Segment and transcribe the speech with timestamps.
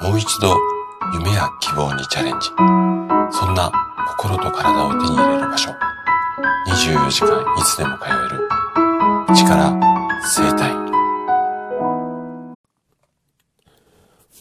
[0.00, 0.54] もう一度
[1.14, 2.48] 夢や希望にチャレンジ。
[3.30, 3.72] そんな
[4.18, 5.70] 心と体を手に入れる場所。
[6.68, 8.48] 24時間いつでも通える。
[9.34, 9.72] 力
[10.22, 10.70] 生体。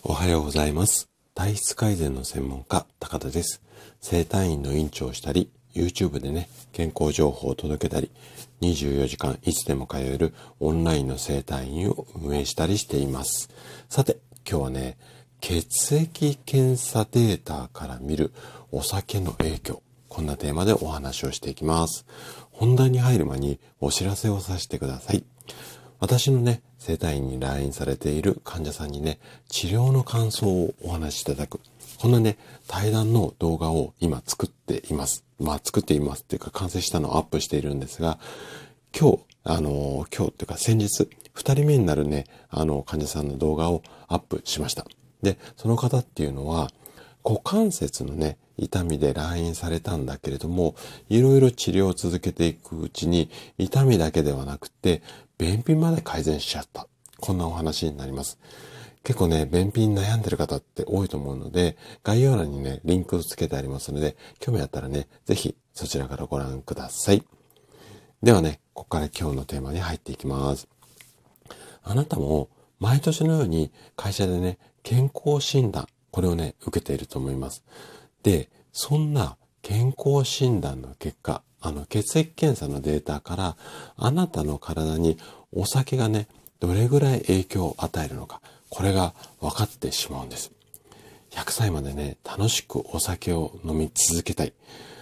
[0.04, 1.09] おはようございます。
[1.33, 3.61] 体質改善の専門家、高田です。
[4.01, 8.11] 生体院の院長をしたり、YouTube でね、健康情報を届けたり、
[8.59, 13.49] 24時間いつでも通えるオンラインの生体院を運営したりしています。
[13.87, 14.17] さて、
[14.47, 14.97] 今日はね、
[15.48, 18.33] 血液検査データから見る
[18.71, 19.83] お酒の影響。
[20.10, 22.07] こんなテーマでお話をしていきます。
[22.50, 25.24] 本題に入る前にお知らせをさせてください。
[26.00, 31.60] 私のね、生体院に来院されている患者さんにね、治療の感想をお話しいただく。
[32.00, 35.25] こんなね、対談の動画を今作っています。
[35.38, 38.17] まあ作っていますっていうか完成したのをアップしているんですが、
[39.00, 44.88] 今日、あの、今日っていうか先日、二人目になるね、あの、患者さんの動画をアップしました。
[45.25, 46.70] で、その方っていうのは、
[47.23, 50.75] 股関節のね、痛みで来院されたんだけれども、
[51.09, 55.02] いろいろ治療を続けていくうちに、痛みだけではなくて、
[55.39, 56.88] 便秘まで改善しちゃった。
[57.19, 58.38] こんなお話になります。
[59.03, 67.23] 結構ね、便秘に悩んでる方って多いと思うので、概要欄にね、リンクをつけてありますので、興味あったらね、ぜひそちらからご覧ください。
[68.21, 70.67] ではね、ここから今日のテーマに入っていきます。
[71.83, 72.49] あなたも
[72.80, 77.64] 毎年のように会社でね、健康診断、これをね、受けていると思います。
[78.22, 83.58] で、そんな健康診断の結果、あの血液検査のデータから、
[83.97, 85.17] あなたの体に
[85.52, 86.27] お酒がね、
[86.59, 90.52] どれぐらい影響を与えるのか、これが分かってしまうんです。
[91.31, 94.53] 100歳までね、楽しくお酒を飲み続けたい。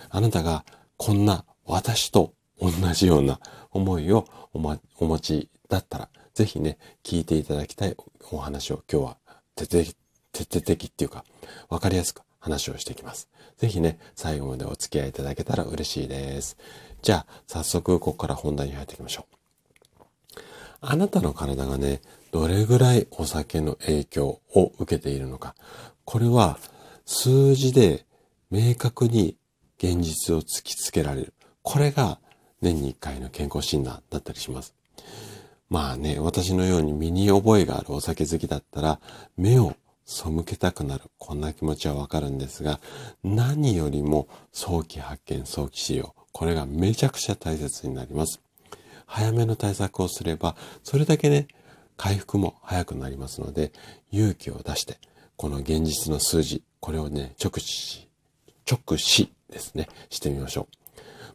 [0.09, 0.63] あなたが
[0.95, 7.97] こんな私と同じような思いをお,、ま、お持ちだったら、ぜひね、聞いていただきたい
[8.31, 9.17] お話を今日は
[9.55, 9.95] 徹底
[10.31, 11.23] 徹底的っていうか、
[11.69, 13.29] わかりやすく話をしていきます。
[13.57, 16.57] ぜひね、最後までお付き合いいただけたら嬉しいです。
[17.01, 19.35] じゃあ、早速ここから本題に入っていきましょう。
[20.81, 25.55] あなたの体がね、どれぐらいお酒の影響を受けているのか。
[26.03, 26.59] これは
[27.05, 28.05] 数字で
[28.51, 29.37] 明確に
[29.77, 31.33] 現実を突きつけられる。
[31.61, 32.19] これが
[32.61, 34.73] 年に1回の健康診断だったりします。
[35.73, 38.99] まあね、私のように身に覚えがあるお酒好きだったら、
[39.37, 39.75] 目を
[40.05, 41.05] 背けたくなる。
[41.17, 42.79] こんな気持ちはわかるんですが、
[43.23, 46.11] 何よりも早期発見、早期治療。
[46.31, 48.39] これがめちゃくちゃ大切になります。
[49.07, 51.47] 早めの対策をすれば、それだけね、
[51.97, 53.71] 回復も早くなりますので、
[54.11, 54.99] 勇気を出して、
[55.37, 58.07] この現実の数字、これをね、直視、
[58.71, 60.83] 直視ですね、してみましょう。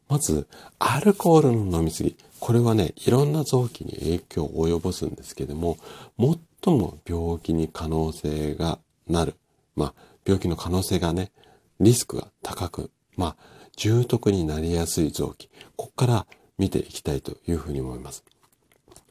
[0.09, 0.47] まず、
[0.79, 2.17] アルコールの飲みすぎ。
[2.41, 5.77] これはね、いろんな臓器に影響を及ぼすんですけども、
[6.19, 8.79] 最も病気に可能性が
[9.09, 9.35] なる。
[9.77, 9.95] まあ、
[10.25, 11.31] 病気の可能性がね、
[11.81, 13.37] リスクが高く、まあ、
[13.77, 15.49] 重篤になりやすい臓器。
[15.77, 16.27] ここから
[16.59, 18.25] 見ていきたいというふうに思います。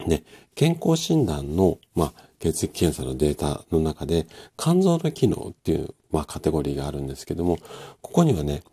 [0.05, 0.23] で、
[0.55, 4.27] 健康診断の、まあ、血液検査のデータの中で、
[4.57, 7.57] 肝臓の機能っていう、まあ、カテゴリーがあるんですけども、
[8.01, 8.63] ここにはね、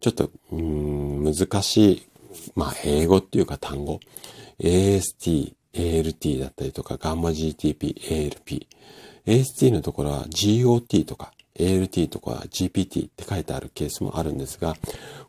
[0.00, 2.06] ちょっと、うん、難しい、
[2.54, 4.00] まあ、英語っていうか単語、
[4.60, 8.66] AST、ALT だったりとか、ガンマ GTP、ALP。
[9.26, 14.74] AST のところは GOT とか ALT とか GPT って書いてあるケースもあるんですが、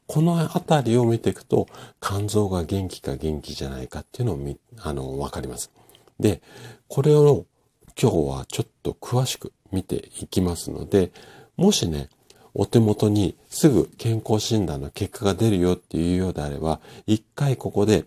[0.07, 1.67] このあたりを見ていくと、
[2.01, 5.71] 肝臓が元気か元気じゃないかっていうのを、あの、わかります。
[6.19, 6.41] で、
[6.87, 7.45] これを
[7.99, 11.11] 今日はちょっと詳しく見ていきますので、
[11.57, 12.09] もしね、
[12.55, 18.05] お手元にすぐ健康診断の結果が出るよっていうようであれば、一回ここで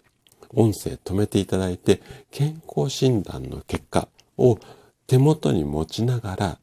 [0.54, 4.58] 音声止めていただいて、健康診断の結果を
[5.06, 6.58] 手元に持ちながら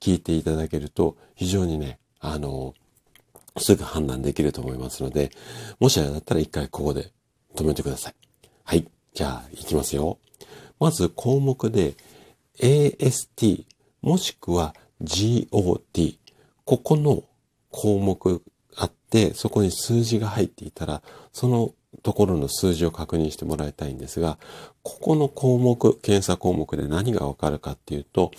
[0.00, 2.74] 聞いていただけると、非常にね、あの、
[3.56, 5.30] すぐ判断できると思いますので、
[5.80, 7.10] もしあれだったら一回ここで
[7.56, 8.14] 止めてください。
[8.64, 8.86] はい。
[9.14, 10.18] じゃあ、行きますよ。
[10.78, 11.94] まず項目で
[12.58, 13.66] AST
[14.02, 16.18] もしくは GOT
[16.64, 17.24] ここの
[17.70, 18.42] 項目
[18.76, 21.02] あって、そこに数字が入っていたら、
[21.32, 24.38] そのところの数字を確認してもらいたいんですが、
[24.82, 28.30] ここの項目、検査項目で何がわかるかっていうと、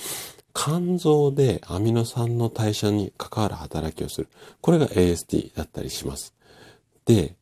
[0.54, 4.28] 肝臓でアミノ酸の代謝に関わる働きをする。
[4.60, 6.33] これが AST だったりします。
[7.06, 7.36] で、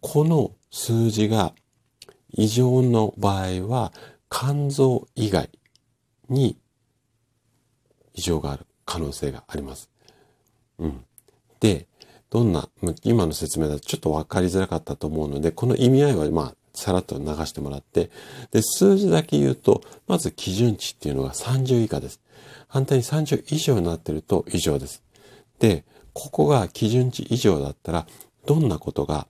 [0.00, 1.54] この数字が
[2.30, 3.92] 異常の場合は、
[4.30, 5.50] 肝臓以外
[6.28, 6.56] に
[8.14, 9.90] 異常がある可能性があります。
[10.78, 11.04] うん。
[11.62, 11.86] で、
[12.28, 12.68] どんな、
[13.04, 18.10] 今の説明だとちょっとわかりづらかったと思うので、この意味合いはまあさらっと流してもらって、
[18.50, 22.20] で、数字だけ言うと、まず基準値っていうのが30以下です。
[22.66, 25.04] 反対に30以上になってると異常です。
[25.60, 28.08] で、ここが基準値以上だったら、
[28.44, 29.28] どんなことが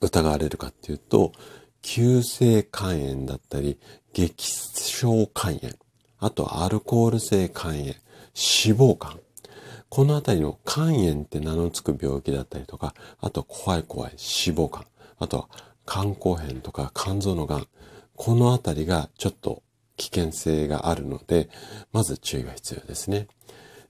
[0.00, 1.30] 疑われるかっていうと、
[1.82, 3.78] 急性肝炎だったり、
[4.12, 5.72] 激小肝炎、
[6.18, 9.20] あとアルコール性肝炎、脂肪肝。
[9.90, 14.84] このあたりの肝炎って名の付く病気だったりとか、あと怖い怖い脂肪肝、
[15.18, 15.48] あとは
[15.84, 17.66] 肝硬変とか肝臓の癌。
[18.14, 19.62] このあたりがちょっと
[19.96, 21.50] 危険性があるので、
[21.92, 23.26] まず注意が必要ですね。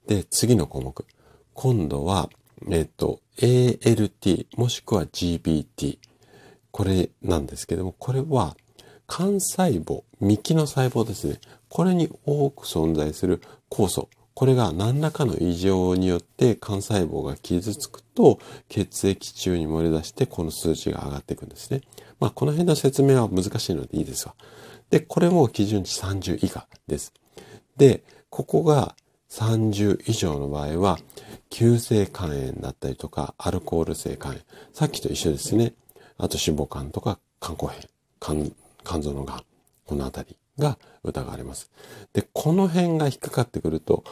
[0.07, 1.05] で、次の項目。
[1.53, 2.31] 今度は、
[2.71, 5.99] えっ、と、ALT、もしくは GBT。
[6.71, 8.57] これなんですけども、これは
[9.07, 11.41] 幹細胞、幹の細胞ですね。
[11.69, 14.09] これに多く存在する酵素。
[14.35, 18.39] これが何らかの異常によって幹細胞が傷つくと
[18.69, 21.83] 血液中に漏れ出してこの数値が上がっていくんですね。
[22.21, 24.35] まあこの辺の説明は難しいのでいいですわ。
[24.91, 27.13] で、これも基準値30以下です。
[27.77, 28.95] で、ここが
[29.31, 30.99] 30以上の場合は
[31.49, 34.45] 急性肝炎だったりとかアルコール性肝炎。
[34.73, 35.75] さっきと一緒ですね。
[36.19, 37.89] あと脂肪肝とか肝硬変、
[38.21, 38.51] 肝
[38.85, 39.45] 肝臓の癌。
[39.87, 41.71] このあたりが疑われます。
[42.13, 44.05] で、この辺が引っかかってくると、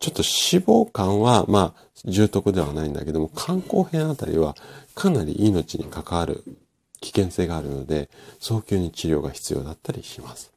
[0.00, 4.54] ちょっと脂肪肝は、まあ、重篤ではないんだけども、肝硬変あたりは
[4.94, 6.44] かなり命に関わる
[7.00, 8.08] 危険性があるので、
[8.38, 10.52] 早急に治療が必要だったりします。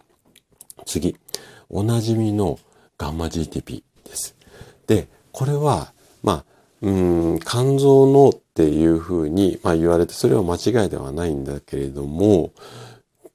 [0.85, 1.15] 次、
[1.69, 2.59] おなじみの
[2.97, 4.35] ガンマ GTP です。
[4.87, 5.93] で、これは、
[6.23, 6.45] まあ、
[6.81, 12.51] うん、肝臓のっていうふうに、まあ、言われて、それは間違いではないんだけれども、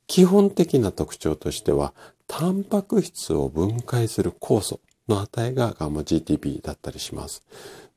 [0.07, 1.95] 基本的な特徴としては、
[2.27, 7.43] タンパク質を分解する酵素の値がガンマ GTP だったりします。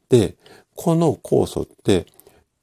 [0.10, 0.36] で、
[0.76, 2.06] この酵素って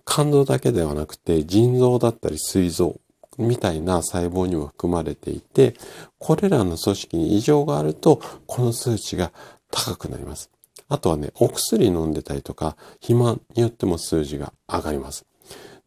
[0.05, 3.01] 肝臓だけではなくて腎臓だったり膵臓
[3.39, 5.75] みたいな細胞にも含まれていて、
[6.19, 9.33] これらの組織に異常があると、この数値が
[9.71, 10.51] 高くなります。
[10.89, 15.25] あとはね、お薬飲んでたりとか、肥満によっても数字が上がります。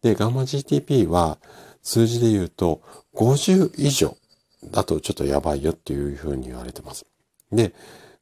[0.01, 1.37] で、ガンマ GTP は
[1.81, 2.81] 数字で言うと
[3.17, 4.15] 50以上
[4.71, 7.05] だとちょっとやばいよっていうふうに言われてます。
[7.51, 7.73] で、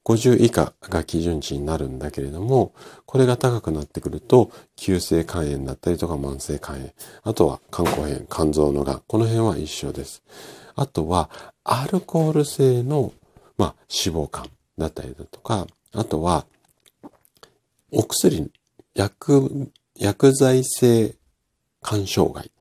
[0.06, 2.74] 50以下が基準値になるんだけれども、
[3.06, 6.90] これが高くなってくると、急性肝炎だったりとか慢性肝炎、
[7.24, 10.24] あとは肝硬変、肝臓の癌、この辺は一緒です。
[10.76, 11.30] あとは、
[11.64, 13.12] アルコール性の、
[13.58, 16.46] まあ、脂肪肝だったりだとか、あとは、
[17.92, 18.52] お薬、
[18.94, 21.16] 薬、薬剤性
[21.82, 22.52] 肝障害。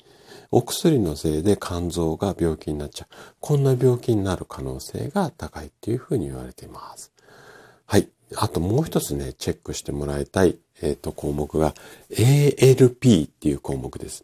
[0.57, 3.15] お薬のせいで肝臓が病気になっちゃう。
[3.41, 7.13] こんな病気になる可能性が高いっていうふうに言われています。
[7.87, 8.09] はい。
[8.37, 11.75] あともう一つね、チェックしてもらいたい、えっ、ー、と、項目が
[12.13, 14.23] ALP っていう項目です。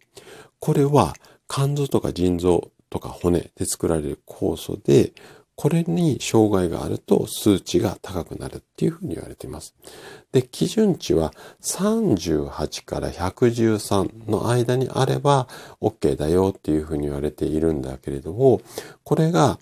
[0.61, 1.15] これは
[1.49, 5.12] 肝臓とか腎臓とか骨で作られる酵素で、
[5.61, 9.75] これに障害があると数値が高くなるっていうふうに言われています。
[10.33, 15.49] で、基準値は38から113の間にあれば
[15.83, 18.62] OK だよっていうふうに言われているんだけれども、
[19.05, 19.59] これが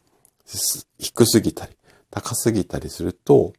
[1.01, 1.73] 低すぎたり
[2.13, 3.53] 高すぎたりすると、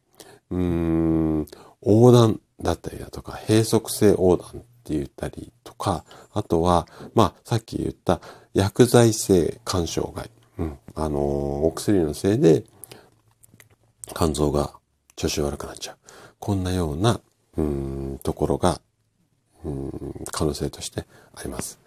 [0.50, 1.46] うーん、
[1.84, 4.52] 横断だったりだとか、閉塞性横断っ
[4.84, 8.22] て言ったりとか、あとは、まあ、さっき言った
[8.54, 10.30] 薬剤性肝障害。
[10.60, 10.78] うん。
[10.94, 12.64] あのー、お薬のせいで、
[14.14, 14.74] 肝臓が
[15.16, 15.96] 調子悪くなっちゃう。
[16.38, 17.20] こんなような、
[17.56, 18.80] うん、ところが、
[19.64, 19.90] うん、
[20.30, 21.80] 可能性としてあります。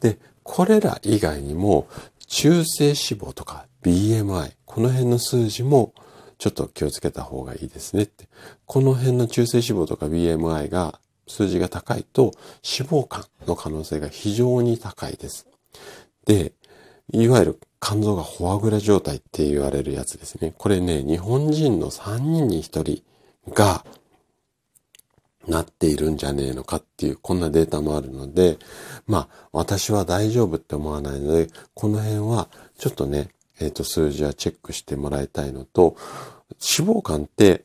[0.00, 1.86] で、これら以外にも、
[2.26, 5.94] 中性脂肪とか BMI、この辺の数字も
[6.38, 8.28] ちょっと気をつけた方がいいですねって。
[8.64, 12.32] この辺の中性脂肪とか BMI が数字が高いと
[12.64, 15.46] 脂肪肝の可能性が非常に高いです。
[16.26, 16.52] で、
[17.12, 20.52] いわゆる肝臓がフォアグラ状態って言われるやつですね。
[20.58, 23.02] これね、日本人の3人に1人
[23.52, 23.84] が
[25.46, 28.58] なっているんじゃねえのかっていう、こんなデータもあるので、
[29.06, 33.28] まあ、私は大丈夫って思わないので、この辺はちょっとね、
[33.60, 35.94] えっ、ー、と、数字はチェックしてもらいたいのと、
[36.50, 37.62] 脂肪肝って、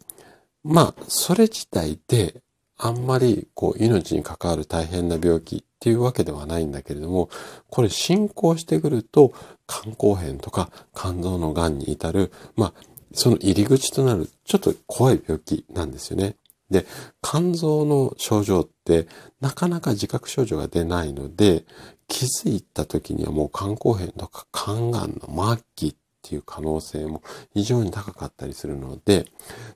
[0.63, 2.43] まあ、それ自体で、
[2.83, 7.29] あんまり、こう、命に関わる大変な病気っていうわけではないんだけれども、
[7.69, 9.33] これ進行してくると、
[9.67, 12.73] 肝硬変とか肝臓の癌に至る、まあ、
[13.13, 16.35] その入り口となるちょっと怖い病気なんですよね。
[16.71, 16.85] で、
[17.21, 19.07] 肝臓の症状って
[19.41, 21.65] なかなか自覚症状が出ないので、
[22.07, 27.21] 気づいた時にはもう肝硬変とか肝がんの末期っていう可能性も
[27.53, 29.27] 非常に高かったりするので、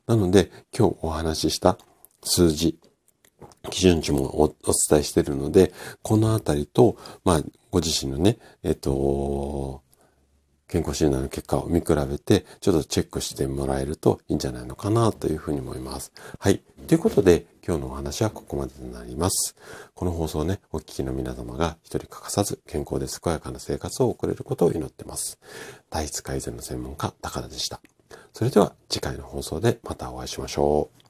[0.08, 1.78] なので今日お話しした
[2.24, 2.80] 数字、
[3.70, 4.48] 基準値もお
[4.90, 9.82] 伝えしているので、このあたりと、まあ、ご自身のね、えっと、
[10.68, 16.12] 健康診断の結果を見比べて、ちょっとチェックしてもらえるといいんじゃないのかなというふうに思います。
[16.40, 16.62] はい。
[16.88, 19.56] ということで、今日のお話はここまでとなります。
[19.94, 25.40] この放送ね、お聞きの皆様が一人欠かさず健康で健やかな生活を送れることを祈ってます。
[25.90, 27.80] 体質改善の専門家、高田でした。
[28.34, 31.05] それでは次回の放送でまたお会いしましょう。